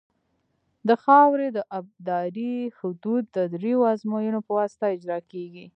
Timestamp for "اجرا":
4.95-5.19